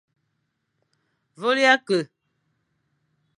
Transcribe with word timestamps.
Vôlge 1.43 1.73
ke, 1.91 1.99
va 2.01 2.01
vite. 2.01 2.01